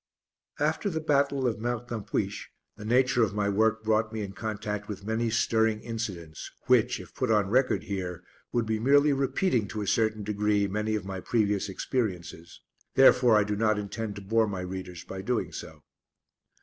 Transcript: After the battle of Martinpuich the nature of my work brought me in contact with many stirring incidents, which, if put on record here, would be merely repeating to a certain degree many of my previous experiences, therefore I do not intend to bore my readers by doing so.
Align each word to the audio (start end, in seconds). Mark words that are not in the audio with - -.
After 0.59 0.89
the 0.89 0.99
battle 0.99 1.45
of 1.45 1.59
Martinpuich 1.59 2.47
the 2.75 2.83
nature 2.85 3.21
of 3.21 3.35
my 3.35 3.49
work 3.49 3.83
brought 3.83 4.11
me 4.11 4.21
in 4.23 4.31
contact 4.33 4.87
with 4.87 5.05
many 5.05 5.29
stirring 5.29 5.79
incidents, 5.81 6.49
which, 6.65 6.99
if 6.99 7.13
put 7.13 7.29
on 7.29 7.51
record 7.51 7.83
here, 7.83 8.23
would 8.51 8.65
be 8.65 8.79
merely 8.79 9.13
repeating 9.13 9.67
to 9.67 9.81
a 9.83 9.85
certain 9.85 10.23
degree 10.23 10.65
many 10.65 10.95
of 10.95 11.05
my 11.05 11.19
previous 11.19 11.69
experiences, 11.69 12.61
therefore 12.95 13.35
I 13.37 13.43
do 13.43 13.55
not 13.55 13.77
intend 13.77 14.15
to 14.15 14.21
bore 14.23 14.47
my 14.47 14.61
readers 14.61 15.03
by 15.03 15.21
doing 15.21 15.51
so. 15.51 15.83